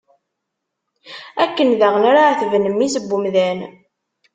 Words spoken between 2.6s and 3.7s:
mmi-s n umdan.